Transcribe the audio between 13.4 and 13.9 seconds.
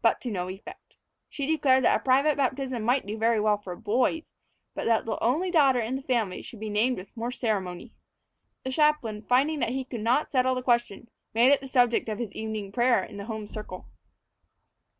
circle.